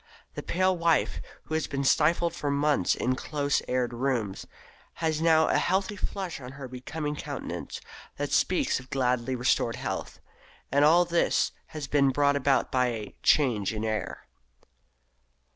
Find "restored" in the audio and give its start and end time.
9.35-9.75